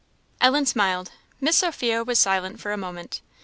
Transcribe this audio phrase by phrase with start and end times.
[0.41, 1.11] Ellen smiled.
[1.39, 3.21] Miss Sophia was silent for a moment.